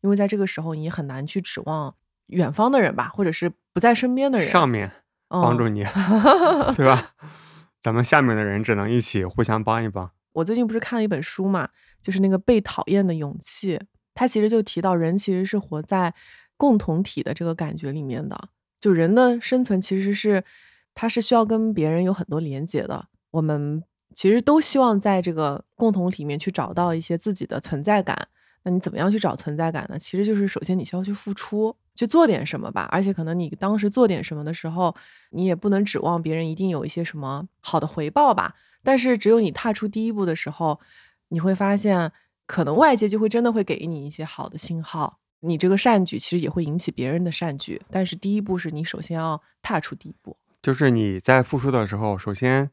[0.01, 1.93] 因为在这个时候你很难去指望
[2.25, 4.91] 远方的人吧，或者是不在身边的人上面
[5.27, 5.83] 帮助嗯你，
[6.75, 7.11] 对吧？
[7.79, 10.09] 咱们下面的人只能一起互相帮一帮。
[10.33, 11.69] 我最近不是看了一本书嘛，
[12.01, 13.79] 就是那个被讨厌的勇气，
[14.15, 16.15] 它其实就提到人其实是活在
[16.59, 18.49] 共同体的这个感觉里面的，
[18.81, 20.43] 就人的生存其实是
[20.93, 23.07] 它是需要跟别人有很多连接的。
[23.31, 23.81] 我们
[24.13, 28.27] 其实都希望在这个共同体里面去找到一些自己的存在感。
[28.63, 29.97] 那你怎么样去找存在感呢？
[29.97, 32.89] 其实就是首先你需要去付出，去做点什么吧。
[32.91, 34.93] 而且可能你当时做点什么的时候，
[35.29, 38.55] 你也不能指望别人一定有一些什么好的回报吧。
[38.83, 40.77] 但是只有你踏出第一步的时候，
[41.29, 42.11] 你会发现，
[42.45, 45.19] 可能外界就会真的会给你一些好的信号。
[45.41, 50.37] 你这个善举其实也会引起别人的善举，但是第一步是你首先要踏出第一步。
[50.61, 52.69] 就是你在付出的时候，首先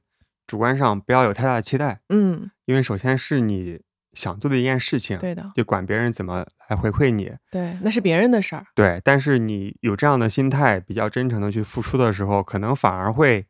[0.46, 3.80] 主观上不要有太大的期待，嗯，因为首先是你
[4.12, 7.32] 想做的一件事情，对的，就管别人怎么来回馈你。
[7.50, 8.66] 对，那是别人的事儿。
[8.74, 13.46] 对，但是你有这样的心态，比较真诚的去付出的时候，可能反而会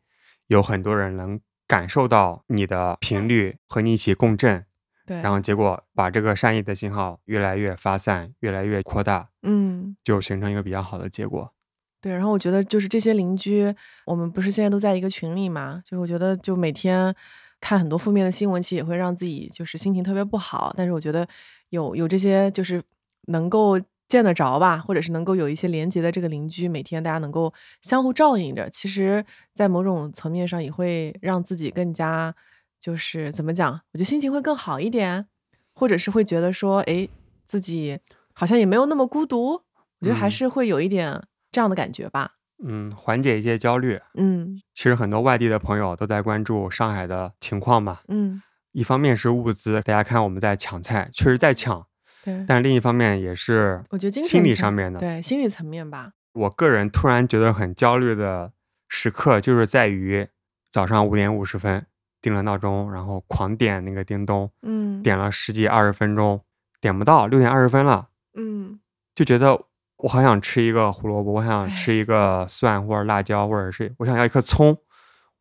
[0.48, 4.66] 有很多人能感受到你的频率和你一起共振，
[5.06, 11.52] 对，然后结果把这个善意的信号越来越发散，越来越扩大，嗯，就形成一个比较好的结果。
[12.00, 17.14] 对，然后我觉得就是这些邻居，我们不是现在都在一个群里嘛，就我觉得就每天
[17.60, 20.74] 看很多负面的新闻，其实也会让自己就是心情特别不好。
[20.76, 21.26] 但是我觉得
[21.70, 22.82] 有有这些就是
[23.28, 32.32] 能够见得着吧，或者是能够有一些连接的这个邻居，每天大家能够相互照应着，其实，在某种层面上也会让自己更加
[32.80, 33.72] 就是怎么讲？
[33.72, 35.26] 我觉得心情会更好一点，
[35.74, 37.08] 或者是会觉得说，哎，
[37.44, 37.98] 自己
[38.32, 39.52] 好像也没有那么孤独。
[39.52, 42.32] 我觉得还嗯是会有一点这样的感觉吧。
[42.62, 44.00] 嗯，缓解一些焦虑。
[44.14, 48.00] 嗯其实很多外地的朋友都在关注上海的情况嘛。
[48.08, 48.40] 嗯，
[48.72, 51.86] 一方面是物资，大家看我们在抢菜，确实在抢，
[52.22, 52.44] 对。
[52.46, 55.00] 但另一方面也是我觉得精心理上面的。
[55.00, 56.12] 对心理层面吧。
[56.32, 58.52] 我个人突然觉得很焦虑的
[58.88, 60.28] 时刻，就是在于
[60.70, 61.86] 早上五点五十分
[62.26, 66.40] 定了闹钟，然后狂点那个叮咚，嗯点了十几二十分钟，
[66.80, 68.80] 点不到，六点二十分了，嗯
[69.14, 69.56] 就觉得
[69.98, 74.76] 我好想吃一个胡萝卜，我想吃哎一个蒜或者辣椒，或者是我想要一颗葱，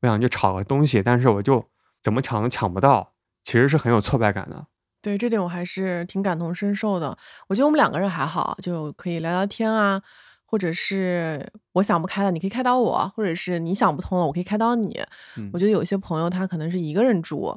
[0.02, 1.65] 我想去炒个东西，但是我就
[2.04, 4.67] 怎么抢都抢不到，其实是很有挫败感的。
[5.02, 7.17] 对这点我还是挺感同身受的。
[7.48, 10.00] 我觉得我们两个人还好，就可以聊聊天啊，
[10.56, 15.04] 或者是我想不开了，你可以开导我，或者是你想不通了，我可以开导你。
[15.36, 17.54] 嗯我觉得有一些朋友他可能是一个人住，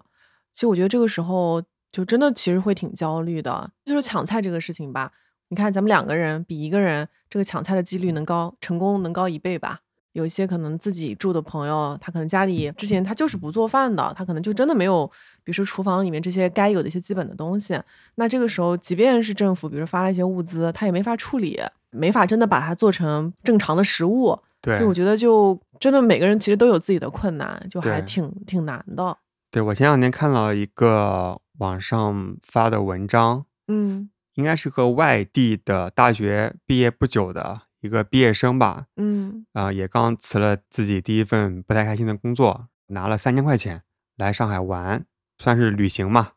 [0.53, 3.71] 其实我觉得这个时候就真的其实会挺焦虑的。
[3.85, 5.13] 就是抢菜这个事情吧，
[5.51, 9.79] 你看咱们两个人比一个人这个抢菜的几率能高，成功能高一倍吧。
[10.13, 15.07] 有一些可能自己住的朋友，他可能家里之前他就是不做饭的，他可能就真的没有，
[15.45, 17.81] 比如说厨房里面这些该有的一些基本的东西。
[18.17, 24.39] 那这个时候，即便是政府，比如发了一些物资，他也没法处理，没法真的把它做成正常的食物。
[24.61, 29.17] 对所以我觉得就真的每个人其实都有自己的困难，就还挺挺难的。
[29.51, 43.83] 对，我前两天看了一个网上发的文章，嗯应该是个外地的大学毕业不久的一个毕业生吧，嗯啊、也刚辞了自己第一份不太开心的工作，拿了三千块钱
[44.17, 45.05] 来上海玩，
[45.39, 46.33] 算是旅行嘛。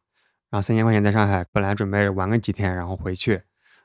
[0.50, 3.42] 然后三千块钱在上海，本来准备玩个几天，然后回去，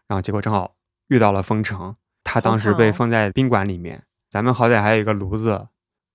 [0.06, 0.75] 然后结果正好
[1.08, 4.04] 遇到了封城，他当时被封在宾馆里面。
[4.28, 5.50] 咱们好歹还有一个炉子，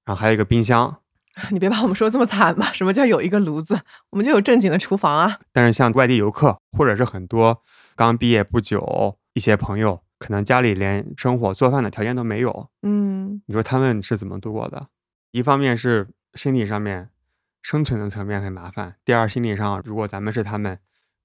[0.05, 0.97] 然后还有一个冰箱，
[1.51, 2.71] 你别把我们说这么惨吧？
[2.73, 3.79] 什么叫有一个炉子？
[4.09, 5.39] 我们就有正经的厨房啊。
[5.51, 7.63] 但是像外地游客，或者是很多
[7.95, 14.87] 刚毕业不久一些朋友，可能家里连生火做饭的条件都没有，嗯你说他们是怎么度过的？
[15.31, 17.09] 一方面是身体上面
[17.61, 20.77] 生存的层面很麻烦，第二心理上，如果咱们是他们，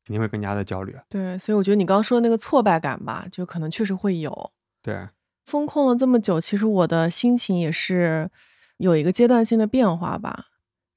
[0.06, 0.96] 肯定会更加的焦虑。
[1.08, 4.50] 对，所以我觉得你刚刚说的那个挫败感吧，就可能确实会有。
[4.80, 5.08] 对，
[5.44, 8.30] 风控了这么久，其实我的心情也是
[8.76, 10.46] 有一个阶段性的变化吧。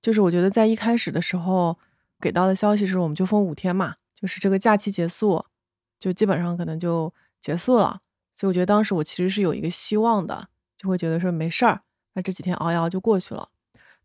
[0.02, 1.78] 就是我觉得在一开始的时候
[2.22, 5.44] 给到的消息是，我们就封五天嘛，就是这个假期结束，
[6.00, 8.00] 就基本上可能就结束了。
[8.36, 11.82] 所以我觉得当时我其实是有一个希望的，就会觉得说没事儿，
[12.14, 13.50] 那这几天熬一熬就过去了。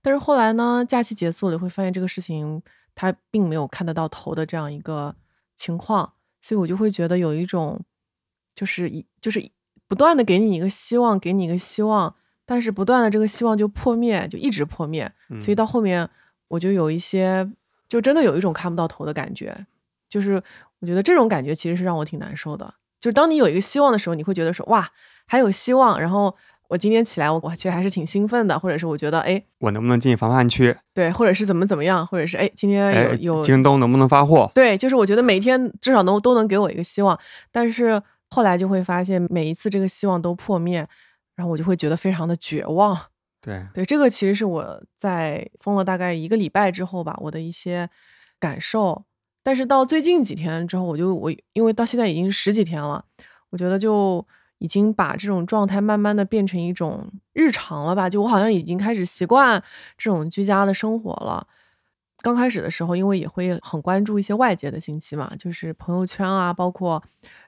[0.02, 2.60] 但是后来呢，假期结束了，会发现这个事情
[2.94, 5.14] 它并没有看得到头的这样一个
[5.56, 7.80] 情况，所以我就会觉得有一种，
[8.54, 9.50] 就是一就是
[9.86, 12.14] 不断的给你一个希望，给你一个希望，
[12.46, 15.56] 但是不断的这个希望就破灭，就一直破灭，所以嗯。
[15.56, 16.08] 到后面
[16.48, 17.50] 我就有一些，
[17.88, 19.66] 就真的有一种看不到头的感觉，
[20.08, 20.42] 就是
[20.80, 24.90] 我觉得这种感觉其实是让我挺难受的，就是当你有一个希望的时候，你会觉得说哇
[25.26, 26.36] 还有希望，然后
[26.68, 30.76] 我今天起来我我其实还是挺兴奋的，或者是我觉得哎我能不能进防范区？
[30.92, 34.50] 对，或者是怎么怎么样，或者是哎今天有哎，有京东能不能发货？
[34.54, 37.18] 对，就是我觉得每天至少能都能给我一个希望，
[37.52, 38.00] 但是
[38.30, 40.86] 后来就会发现每一次这个希望都破灭，
[41.36, 42.98] 然后我就会觉得非常的绝望。
[43.40, 47.88] 对，对，这个其实是我在封了大概一个礼拜之后吧，我的一些
[48.40, 49.04] 感受。
[49.42, 53.04] 但是到最近几天之后，我就我因为到现在已经十几天了，
[53.50, 54.26] 我觉得就
[54.58, 59.62] 已经把这种状态慢慢的变成一种日常了吧，就我好像已经开始习惯
[59.98, 61.46] 这种居家的生活了。
[62.22, 67.02] 刚开始的时候，因为也会很关注一些外界的信息嘛，就是朋友圈啊，包括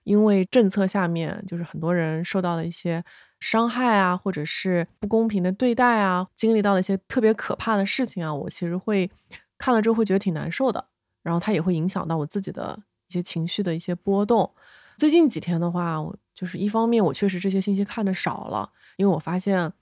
[0.04, 3.02] 因为政策下面，就是很多人受到了一些
[3.40, 9.10] 伤害啊，或者是不公平的对待啊，经历到了一些特别可怕的事情啊，我其实会
[9.56, 10.88] 看了之后会觉得挺难受的，
[11.22, 14.52] 然后它也会影响到我自己的一些情绪的一些波动。
[14.98, 15.96] 最近几天的话，
[16.36, 19.72] 就是一方面我确实这些信息看的少了，因为我发现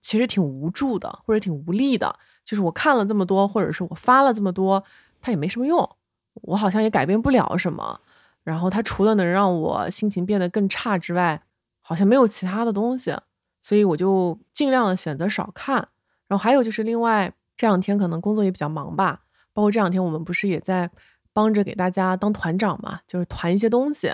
[0.00, 2.18] 其实挺无助的，或者挺无力的。
[2.44, 4.84] 就是我看了这么多，或者是我发了这么多，
[5.20, 5.96] 它也没什么用，
[6.34, 8.00] 我好像也改变不了什么。
[8.44, 11.42] 然后它除了能让我心情变得更差之外，
[11.82, 13.12] 好像没有其他的东西，
[13.60, 15.88] 所以我就尽量的选择少看。
[16.28, 20.88] 然后还有就是另外这两天可能工作也比较忙吧，包括这两天我们不是也在
[21.32, 24.12] 帮着给大家当团长嘛，就是团一些东西，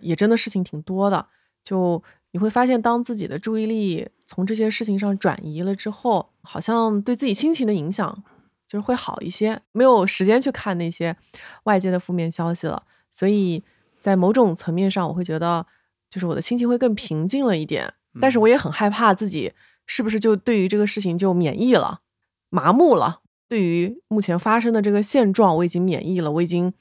[0.00, 1.26] 也真的事情挺多的。
[1.64, 8.22] 就你会发现，当自己的注意力从这些事情上转移了之后，好像对自己心情的影响
[8.68, 11.16] 就是会好一些，没有时间去看那些
[11.64, 12.82] 外界的负面消息了。
[13.10, 13.64] 所以
[13.98, 15.66] 在某种层面上，我会觉得
[16.10, 17.94] 就是我的心情会更平静了一点。
[18.20, 19.52] 但是我也很害怕自己
[19.86, 22.00] 是不是就对于这个事情就免疫了、
[22.48, 23.20] 麻木了。
[23.48, 26.72] 对于目前发生的这个现状，我已经免疫了，我已经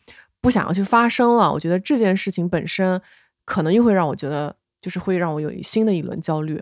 [0.41, 1.52] 不想要去发生了。
[1.52, 3.02] 我觉得这件事情本身
[3.46, 6.62] 可能又会让我觉得，就是会让我有新的一轮焦虑。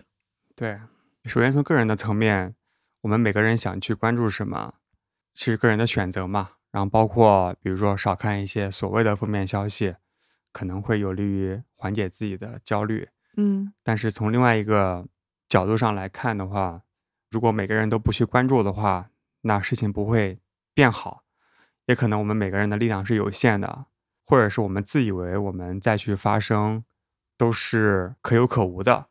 [0.54, 0.78] 对，
[1.24, 2.54] 首先从个人的层面，
[3.00, 4.74] 我们每个人想去关注什么，
[5.34, 6.50] 其实个人的选择嘛。
[6.70, 9.96] 然后包括比如说少看一些所谓的负面消息，
[10.52, 13.08] 可能会有利于缓解自己的焦虑。
[13.36, 15.04] 嗯，但是从另外一个
[15.48, 16.82] 角度上来看的话，
[17.28, 20.38] 如果每个人都不去关注的话，那事情不会
[20.72, 21.24] 变好。
[21.86, 23.86] 也可能我们每个人的力量是有限的，
[24.24, 26.84] 或者是我们自以为我们再去发声
[27.42, 29.06] 都是可有可无的。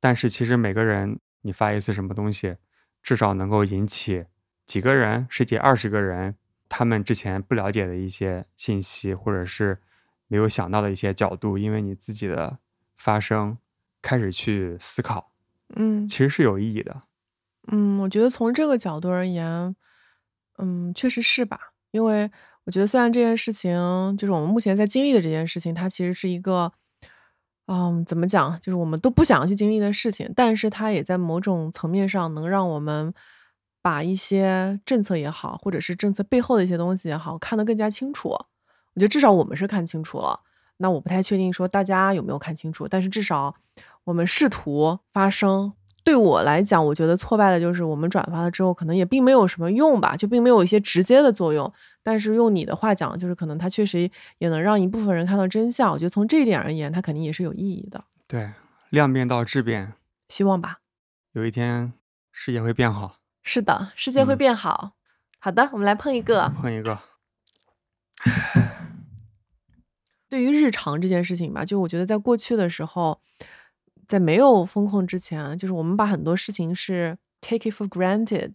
[0.00, 2.56] 但是其实每个人你发一次什么东西，
[3.02, 4.24] 至少能够引起
[4.64, 6.36] 几个人、十几、二十个人，
[6.70, 9.78] 他们之前不了解的一些信息，或者是
[10.26, 12.58] 没有想到的一些角度，因为你自己的
[12.96, 13.58] 发声
[14.00, 15.32] 开始去思考，
[15.74, 17.02] 嗯其实是有意义的。
[17.66, 19.76] 嗯，我觉得从这个角度而言，
[20.56, 21.74] 嗯，确实是吧。
[21.90, 22.30] 因为
[22.64, 23.70] 我觉得虽然这件事情
[24.16, 26.72] 就是我们目前在经历的这件事情，它其实是一个，
[27.66, 33.12] 嗯，怎么讲，就是我们都不想要去经历的事情，但是它也在某种层面上能让我们
[33.82, 38.28] 把一些政策也好，或者是政策背后的一些东西也好，看得更加清楚。
[38.30, 40.40] 我觉得至少我们是看清楚了。
[40.78, 43.54] 那我不太确定说大家有没有看清楚，但是至少
[44.04, 45.72] 我们试图发声。
[46.06, 51.70] 对我来讲，我觉得挫败的就是我们转发了之后，可能也并没有什么用吧，就并没有一些直接的作用。
[52.04, 55.90] 但是用你的话讲，就是可能它确实也能让一部分人看到真相。
[55.90, 58.04] 我觉得从这一点而言，它肯定也是有意义的。
[58.28, 58.52] 对，
[58.90, 59.94] 量变到质变，
[60.28, 60.78] 希望吧。
[61.32, 61.92] 有一天
[62.30, 63.16] 世界会变好。
[63.42, 64.92] 是的，世界会嗯变好。
[65.40, 66.48] 好的，我们来碰一个。
[66.62, 67.00] 碰一个，
[70.28, 73.20] 对于日常这件事情吧，就我觉得在过去的时候，
[74.06, 78.54] 在没有风控之前，就是我们把很多事情是 take it for granted，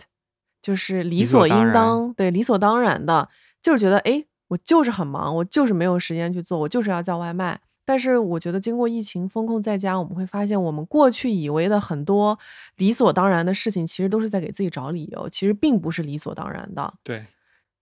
[0.61, 3.29] 就是理理所所应当对，理所当然的，
[3.61, 7.59] 就是觉得，哎，我就是很忙，我就是没有时间去做，我就是要叫外卖。
[7.83, 12.37] 但是我觉得经过疫情风控在家，我们会发现，我们过去以为的很多
[12.77, 16.93] 理所当然的事情，其实都是在给自己找理由，其实并不是理所当然的。
[17.03, 17.25] 对，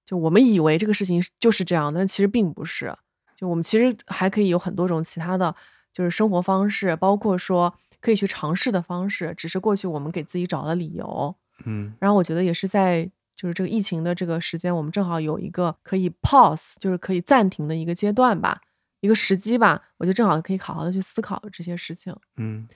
[0.05, 2.95] 就我们以为这个事情是就是这样，但其实并不是。
[3.35, 5.53] 就我们其实还可以有很多种其他的
[5.93, 11.35] 就是生活方式，包括说可以去尝试的方式，只是过去我们给自己找了理由。
[11.65, 18.61] 嗯，然后我觉得也是在就是这个疫情的这个时间，我们正好有一个可以 pause，就是可以暂停的一个阶段吧，
[19.01, 22.15] 一个时机吧，我就正好可以好好的去思考这些事情。
[22.37, 22.67] 嗯，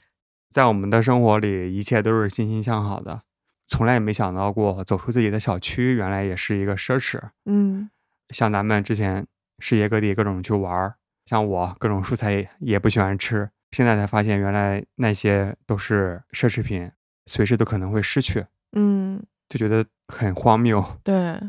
[0.49, 3.23] 在我们的生活里，一切都是欣欣向好的，
[3.67, 7.21] 从来也没想到过走出自己的小区，原来也是一个奢侈。
[7.45, 7.89] 嗯
[8.29, 9.27] 像咱们之前
[9.59, 16.91] 世界各地各种去玩儿，像我各种蔬菜也也不喜欢吃，现在才发现原来那些都是奢侈品，
[17.25, 20.83] 随时都可能会失去，嗯，就觉得很荒谬。
[21.03, 21.39] 对，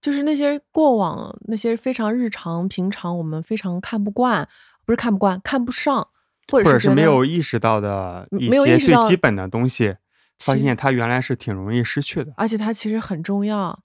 [0.00, 4.48] 就是那些过往那些非常日常平常我们非常看不惯，
[4.84, 6.08] 不是看不惯，看不上，
[6.50, 9.96] 或者是没有意识到的一没有些最基本的东西，
[10.38, 12.32] 发现它原来是挺容易失去的。
[12.36, 13.82] 而且它其实很重要，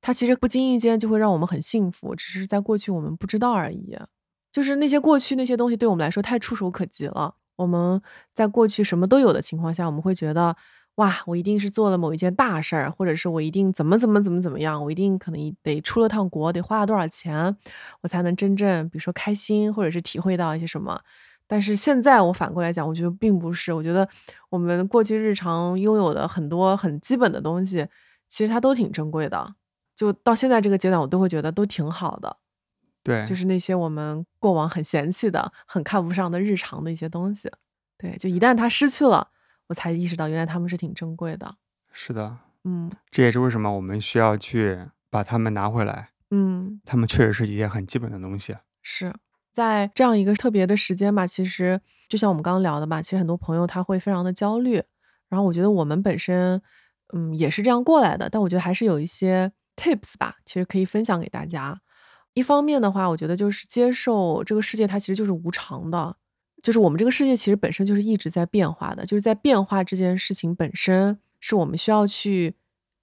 [0.00, 3.96] 它其实不经意间就会让我们很幸福，只是在过去我们不知道而已。
[4.58, 7.32] 就是那些过去那些东西对我们来说太触手可及了。
[7.54, 8.02] 我们
[8.34, 10.56] 在过去什么都有的情况下，我们会觉得
[10.96, 17.56] 哇，我一定是做了某一件大事儿，或者是我一定怎么怎么怎么怎么样，我一定可能得出了趟国，得花了多少钱，
[18.00, 21.00] 我才能真正比如说开心，或者是体会到一些什么。
[21.46, 23.72] 但是现在我反过来讲，我觉得并不是。
[23.72, 24.08] 我觉得
[24.50, 27.86] 我们过去日常拥有的很多很基本的东西，
[28.28, 29.54] 其实它都挺珍贵的。
[29.94, 32.36] 就到现在这个阶段，我都会觉得都挺好的。
[33.08, 37.50] 对，就是那些我们过往很嫌弃的、很看不上的日常的一些东西。
[37.96, 39.28] 对，就一旦它失去了，
[39.68, 41.56] 我才意识到原来他们是挺珍贵的。
[41.90, 46.10] 是的，嗯这也是为什么我们需要去把它们拿回来。
[46.30, 48.54] 嗯，他们确实是一些很基本的东西。
[48.82, 49.14] 是
[49.50, 54.82] 在这样一个特别的时间吧，其实就像我们刚刚聊的吧，其实很多朋友他会非常的焦虑。
[55.28, 56.60] 然后我觉得我们本身，
[57.14, 61.80] 嗯，也是这样过来的，但我觉得还是有一些 tips 吧，其实可以分享给大家。
[62.34, 66.16] 一方面的话，我觉得就是接受这个世界它其实就是无常的，
[66.62, 72.54] 就是我们这个世界其实本身就是一直在变化的，就是在变化这件事情本身是我们需要去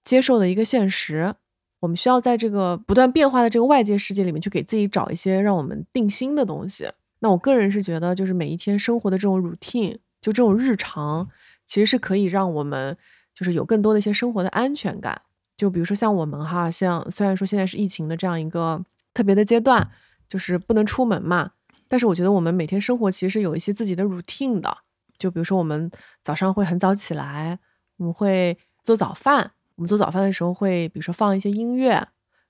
[0.02, 1.34] 接受的一个现实。
[1.80, 6.90] 我们需要在这个不断变化的这个外界世界里面去给自己找一些让我们定心的东西。
[7.18, 11.28] 那我个人是觉得，就是每一天生活的这种 routine，就这种日常，
[11.66, 12.96] 其实是可以让我们
[13.34, 15.20] 就是有更多的一些生活的安全感。
[15.56, 18.82] 就比如说像我们哈，像虽然说现在是疫情的这样一个
[19.16, 19.90] 特别的阶段，
[20.28, 21.52] 就是不能出门嘛，
[21.88, 24.76] 但是我觉得我们每天生活其实是有一些自己的 routine 的。
[25.18, 25.90] 就比如说我们
[26.22, 27.58] 早上会很早起来，
[27.96, 29.52] 我们会做早饭。
[29.76, 32.06] 我们做早饭的时候会，比如说放一些音乐。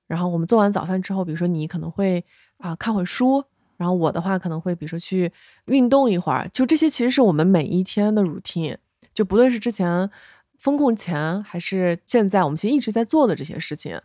[0.09, 2.25] 然后我们做完早饭之后，比如说你可能会
[2.59, 3.45] 啊看会书。
[3.77, 5.31] 然后我的话可能会，比如说去
[5.67, 6.49] 运动一会儿。
[6.49, 8.77] 就这些其实是我们每一天的 routine。
[9.15, 10.11] 就不论是之前
[10.59, 14.01] 风控前，还是现在，我们其实一直在做的这些事情。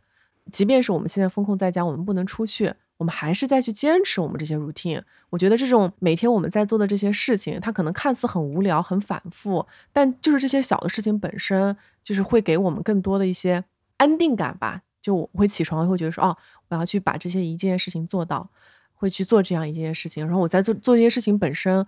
[0.50, 2.74] 即便是我们现在风控在家，我们不能出去。
[2.98, 5.02] 我们还是在去坚持我们这些 routine。
[5.32, 13.64] 我觉得这种每天我们在做的这些事情，它可能看似很无聊、很反复，但就是这些小的事情本身，就是会给我们更多的一些
[13.98, 14.84] 安定感吧。
[15.02, 16.38] 就我会起床会觉得说，哦，
[16.70, 18.48] 我要去把这些一件事情做到，
[18.94, 20.24] 会去做这样一件事情。
[20.24, 21.84] 然后我在做做这些事情本身，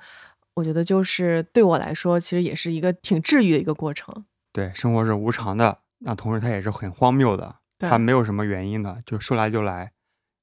[0.56, 4.26] 我觉得就是对我来说，其实也是一个挺治愈的一个过程。
[4.51, 7.58] 对，生活是无常的，那同时它也是很荒谬的，
[7.89, 9.91] 它没有什么原因的，就说来就来。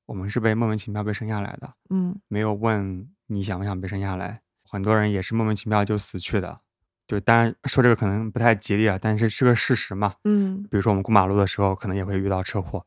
[0.06, 4.40] 我们是被莫名其妙被生下来的，嗯，没有问你想不想被生下来。
[4.68, 6.60] 很多人也是莫名其妙就死去的，
[7.06, 10.62] 就当然说这个可能不太吉利啊，但是是个事实嘛，嗯。
[10.64, 12.84] 比如说我们过马路的时候，可能也会遇到车祸，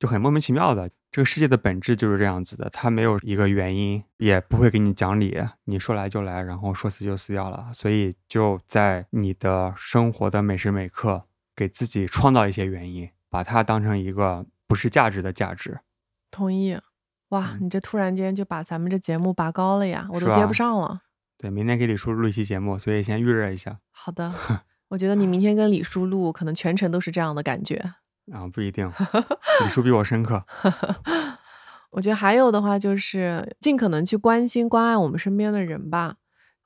[0.00, 0.90] 就很莫名其妙的。
[1.12, 7.70] 这个世界的本质就是这样子的，它没有一个原因，也不会给你讲理，你说来就来，然后说死就死掉了。
[7.72, 11.22] 所以就在你的生活的每时每刻，
[11.54, 15.80] 给自己创造一些原因，把它当成一个不是价值的价值。
[16.30, 16.78] 同意，
[17.30, 17.58] 哇！
[17.60, 21.00] 你这突然间就把咱们这节目拔高了呀，我都接不上了。
[21.36, 23.80] 对，明天给李叔录一期节目，所以先预热一下。
[23.90, 24.32] 好的，
[24.90, 27.94] 我觉得你明天跟李叔录，可能全程都是这样的感觉。
[28.32, 28.88] 啊，不一定，
[29.64, 30.44] 李叔比我深刻。
[31.90, 36.18] 我觉得还有的话就是尽可能去关心关爱我们身边的人吧。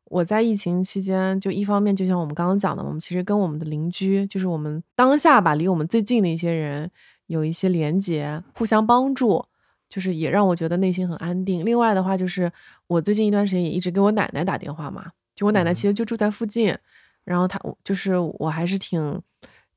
[0.08, 6.90] 我在疫情期间，就一方面就像我们刚刚讲的，我们其实跟我们的邻居，就是我们当下吧，离我们最近的一些人
[7.26, 9.44] 有一些连接，互相帮助。
[9.90, 11.64] 就是也让我觉得内心很安定。
[11.64, 12.52] 另外的话，就是
[12.88, 15.10] 我最近一段时间也一直给我奶奶打电话嘛。
[15.34, 16.76] 就我奶奶其实就住在附近，
[17.24, 19.18] 然后她就是我还是挺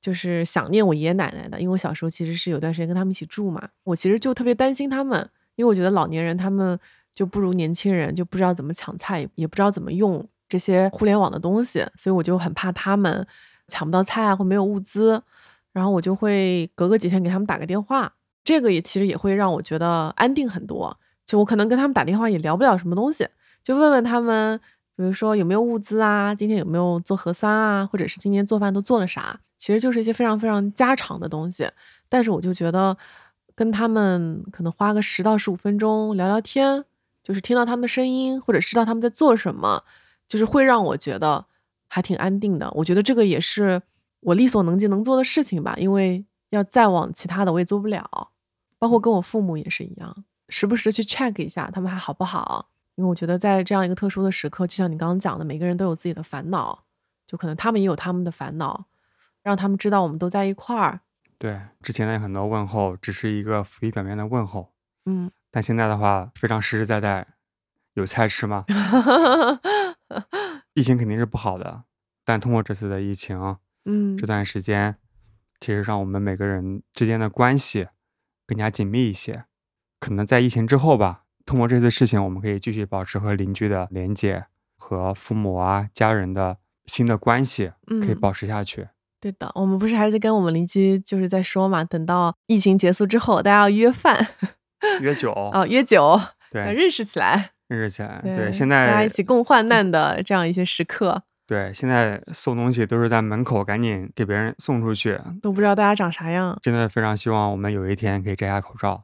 [0.02, 3.70] 就是想念我爷爷奶奶的，因为我小时候其实是有段时间跟他们一起住嘛。
[3.86, 6.78] 我其实就特别担心他们，因为我觉得老年人他们
[7.14, 13.26] 就不如年轻人，就不知道怎么抢菜，也不知道怎么用这些互联网的东西，所以我就很怕他们
[13.68, 15.22] 抢不到菜啊，或没有物资。
[15.74, 18.12] 然后我就会隔个几天给他们打个电话。
[18.44, 20.98] 这个也其实也会让我觉得安定很多。
[21.26, 23.26] 就我可能跟他们打电话也聊不了什么东西，
[23.64, 24.60] 就问问他们，
[24.98, 31.70] 比如说有没有物资啊，今天有没有做核酸啊，或者是今天做饭都做了啥，其实就是一些非常非常家常的东西。
[32.10, 32.98] 但是我就觉得
[33.56, 36.84] 跟他们可能花个十到十五分钟聊聊天，
[37.24, 39.84] 就是听到他们的声音，或者知道他们在做什么，
[40.28, 41.46] 就是会让我觉得
[41.88, 42.70] 还挺安定的。
[42.72, 43.82] 我觉得这个也是
[44.22, 48.30] 我力所能及能做的事情吧，因为要再往其他的我也做不了。
[48.80, 56.84] 包括跟我父母也是一样，时不时的去 check 一下他们还好不好，因为我觉得在这样一个特殊的时刻，就像你刚刚讲的，每个人都有自己的烦恼，
[57.28, 58.86] 就可能他们也有他们的烦恼，
[59.44, 61.02] 让他们知道我们都在一块儿。
[61.38, 64.74] 对，之前的很多问候只是一个浮于表面的问候，
[65.06, 67.28] 嗯，但现在的话非常实实在在，
[67.94, 68.66] 有菜吃吗？
[70.74, 71.84] 疫情肯定是不好的，
[72.26, 74.96] 但通过这次的疫情，嗯，这段时间，
[75.60, 77.88] 其实让我们每个人之间的关系。
[78.48, 79.46] 更加紧密一些，
[79.98, 84.46] 可能在疫情之后吧，通过这次事情，我们可以继续保持和邻居的连接，
[84.76, 88.90] 和父母啊、家人的新的关系，可以保持下去。
[89.22, 94.28] 对的，我们不是还在跟我们邻居就是在说嘛，等到疫情结束之后，大家要约饭，
[95.02, 96.20] 约酒哦，约酒，
[96.50, 101.24] 对，认识起来，认识起来，对，现在大家一起共患难的这样一些时刻。
[101.48, 106.58] 对，现在送东西都是在门口，赶紧给别人送出去，都不知道大家长啥样。
[106.62, 109.04] 真的非常希望我们有一天可以摘下口罩，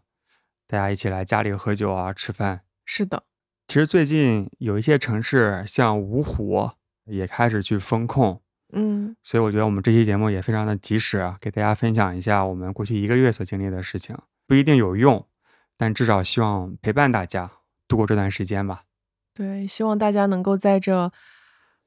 [0.65, 2.61] 大家一起来家里喝酒啊，吃饭。
[2.85, 3.23] 是的，
[3.67, 6.71] 其实最近有一些城市，像芜湖
[7.05, 14.17] 也开始去封控，嗯，所以我觉得我们这期节目也非常的及时，给大家分享一下我们过去一个月所经历的事情，
[14.47, 15.25] 不一定有用，
[15.77, 17.51] 但至少希望陪伴大家
[17.87, 18.83] 度过这段时间吧。
[19.33, 21.11] 对，希望大家能够在这。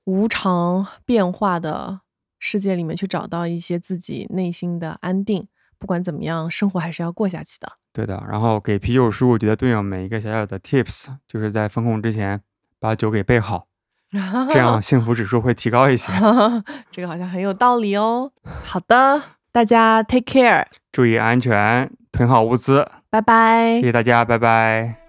[0.04, 2.00] 无常变化的
[2.38, 5.46] 世界里面去找到一些自己内心的安定。
[5.78, 7.70] 不管怎么样，生活还是要过下去的。
[7.92, 8.24] 对的。
[8.28, 12.40] 然后给啤酒十五局的队友们一个小小的 tips，就是在封控之前
[12.80, 13.66] 把酒给备好，
[14.50, 16.10] 这样幸福指数会提高一些。
[16.90, 18.32] 这个好像很有道理哦。
[18.64, 19.22] 好的，
[19.52, 22.90] 大家 take care，注意安全，囤好物资。
[23.10, 23.80] 拜拜。
[23.80, 24.99] 谢谢大家，拜拜。